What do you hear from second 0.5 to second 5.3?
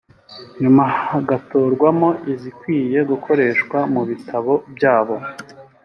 nyuma hagatorwamo izikwiye gukoreshwa mu bitabo byabo